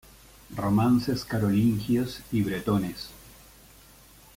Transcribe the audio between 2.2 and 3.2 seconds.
y bretones.